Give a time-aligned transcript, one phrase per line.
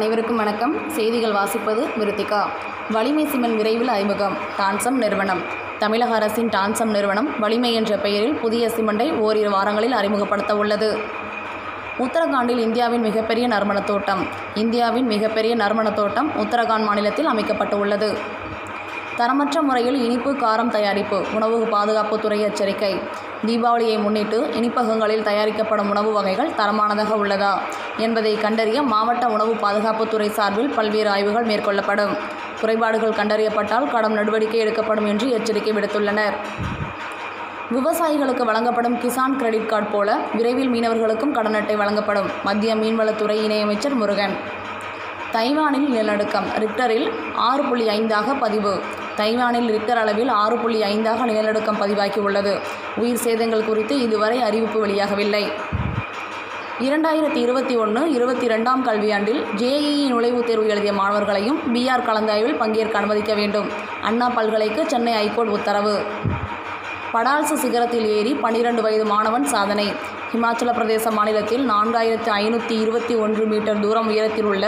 [0.00, 0.90] அனைவருக்கும் வணக்கம்.
[0.90, 2.42] செய்திகள் வாசிப்பது விருத்திகா
[2.90, 4.36] வலிமை சிமெண்ட் விரைவில் அறிமுகம்.
[4.58, 5.40] டான்சம் நிறுவனம்.
[5.78, 10.98] தமிழக அரசின் டான்சம் நிறுவனம் வலிமை என்ற பெயரில் புதிய சிமெண்டை ஓரிரு வாரங்களில் அறிமுகப்படுத்த உள்ளது.
[11.98, 18.14] உத்தரகாண்டில் இந்தியாவின் மிகப்பெரிய நறுமணத் தோட்டம் இந்தியாவின் மிகப்பெரிய நறுமணத் தோட்டம் உத்தரகாண்ட் மாநிலத்தில் அமைக்கப்பட்டு உள்ளது.
[19.18, 23.00] தரமற்ற முறையில் இனிப்பு காரம் தயாரிப்பு உணவு பாதுகாப்புத்துறை எச்சரிக்கை.
[23.46, 27.52] தீபாவளியை முன்னிட்டு இனிப்பகங்களில் தயாரிக்கப்படும் உணவு வகைகள் தரமானதாக உள்ளதா
[27.96, 32.14] என்பதை கண்டறிய மாவட்ட உணவு பாதுகாப்புத்துறை சார்பில் பல்வேறு ஆய்வுகள் மேற்கொள்ளப்படும்.
[32.60, 36.36] குறைபாடுகள் கண்டறியப்பட்டால் கடும் நடவடிக்கை எடுக்கப்படும் என்று எச்சரிக்கை விடுத்துள்ளனர்.
[37.72, 44.34] விவசாயிகளுக்கு வழங்கப்படும் கிசான் கிரெடிட் கார்டு போல விரைவில் மீனவர்களுக்கும் கடன் அட்டை வழங்கப்படும் மத்திய மீன்வளத்துறை இணையமைச்சர் முருகன்.
[45.32, 48.80] தைவானில் நிலநடுக்கம் ரிக்டரில் ஆறு புள்ளி ஐந்தாக பதிவு.
[49.20, 52.54] தைவானில் ரிக்டர் அளவில் ஆறு புள்ளி ஐந்தாக நிலநடுக்கம் பதிவாகியுள்ளது.
[52.96, 55.44] உயிர் சேதங்கள் குறித்து இதுவரை அறிவிப்பு வெளியாகவில்லை.
[56.80, 63.34] இரண்டாயிரத்தி இருபத்தி ஒன்று இருபத்தி ரெண்டாம் கல்வியாண்டில் ஜேஇஇ நுழைவுத் தேர்வு எழுதிய மாணவர்களையும் பிஆர் கலந்தாய்வில் பங்கேற்க அனுமதிக்க
[63.34, 63.68] வேண்டும்.
[64.02, 65.94] அண்ணா பல்கலைக்கு சென்னை ஐகோர்ட் உத்தரவு.
[67.12, 70.18] படால்சு சிகரத்தில் ஏறி பன்னிரண்டு வயது மாணவன் சாதனை.
[70.32, 74.64] ஹிமாச்சல பிரதேச மாநிலத்தில் நான்காயிரத்து ஐநூற்றி இருபத்தி ஒன்று மீட்டர் தூரம் உயரத்தில் உள்ள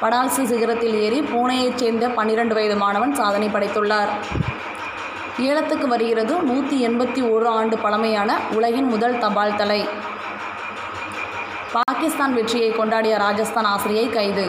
[0.00, 4.10] படால்சி சிகரத்தில் ஏறி பூனேயைச் சேர்ந்த பன்னிரண்டு வயது மாணவன் சாதனை படைத்துள்ளார்.
[5.46, 9.80] ஏலத்துக்கு வருகிறது நூற்றி எண்பத்தி ஒரு ஆண்டு பழமையான உலகின் முதல் தபால் தலை.
[11.76, 14.46] பாகிஸ்தான் வெற்றியை கொண்டாடிய ராஜஸ்தான் ஆசிரியை கைது.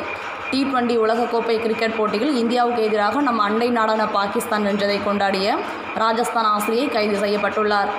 [0.52, 5.58] டி டுவெண்டி உலகக்கோப்பை கிரிக்கெட் போட்டியில் இந்தியாவுக்கு எதிராக நம் அண்டை நாடான பாகிஸ்தான் வென்றதை கொண்டாடிய
[6.04, 7.92] ராஜஸ்தான் ஆசிரியை கைது செய்யப்பட்டுள்ளார்.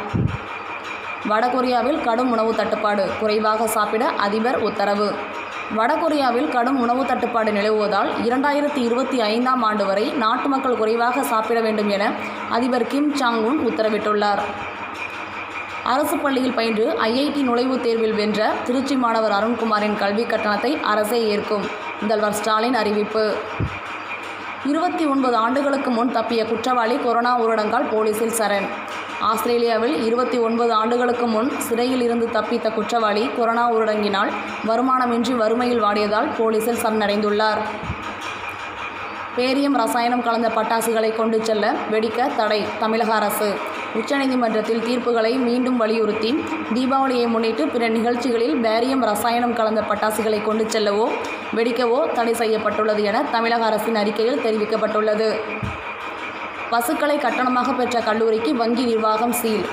[1.29, 5.15] வடகொரியாவில் கடும் உணவு தட்டுப்பாடு குறைவாக சாப்பிட அதிபர் உத்தரவு.
[5.77, 11.89] வடகொரியாவில் கடும் உணவு தட்டுப்பாடு நிலவுவதால் இரண்டாயிரத்தி இருபத்தி ஐந்தாம் ஆண்டு வரை நாட்டு மக்கள் குறைவாக சாப்பிட வேண்டும்
[11.89, 12.13] என
[12.51, 14.39] அதிபர் கிம் சாங் உன் உத்தரவிட்டுள்ளார்.
[15.83, 21.67] அரசு பள்ளியில் பயின்று ஐஐடி நுழைவுத் தேர்வில் வென்ற திருச்சி மாணவர் அருண்குமாரின் கல்வி கட்டணத்தை அரசே ஏற்கும்.
[22.01, 23.35] முதல்வர் ஸ்டாலின் அறிவிப்பு.
[24.65, 28.69] இருபத்தி ஒன்பது ஆண்டுகளுக்கு முன் தப்பிய குற்றவாளி கொரோனா ஊரடங்கால் போலீசில் சரண்.
[29.29, 34.31] ஆஸ்திரேலியாவில் இருபத்தி ஒன்பது ஆண்டுகளுக்கு முன் சிறையில் இருந்து தப்பித்த குற்றவாளி கொரோனா ஊரடங்கினால்
[34.69, 37.61] வருமானமின்றி வறுமையில் வாடியதால் போலீசில் சரணடைந்துள்ளார்.
[39.37, 43.51] பேரியம் ரசாயனம் கலந்த பட்டாசுகளை கொண்டு செல்ல வெடிக்க தடை தமிழக அரசு.
[43.95, 46.31] உச்சநீதிமன்றத்தில் தீர்ப்புகளை மீண்டும் வலியுறுத்தி
[46.75, 51.07] தீபாவளியை முன்னிட்டு பிற நிகழ்ச்சிகளில் பேரியம் ரசாயனம் கலந்த பட்டாசுகளை கொண்டு செல்லவோ
[51.57, 55.31] வெடிக்கவோ தடை செய்யப்பட்டுள்ளது என தமிழக அரசின் அறிக்கையில் தெரிவிக்கப்பட்டுள்ளது.
[56.71, 59.65] பசுக்களை கட்டணமாக பெற்ற கல்லூரிக்கு வங்கி நிர்வாகம் சீல்.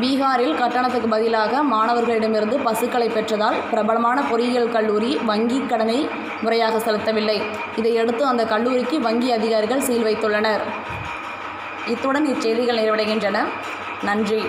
[0.00, 5.98] பீகாரில் கட்டணத்துக்கு பதிலாக மாணவர்களிடமிருந்து பசுக்களை பெற்றதால் பிரபலமான பொறியியல் கல்லூரி வங்கி கடனை
[6.42, 7.38] முறையாக செலுத்தவில்லை.
[7.76, 10.64] இதையடுத்து அந்த கல்லூரிக்கு வங்கி அதிகாரிகள் சீல் வைத்துள்ளனர்.
[11.86, 13.38] இத்துடன் இச்செய்திகள் நிறைவடைகின்றன.
[14.02, 14.42] நன்றி.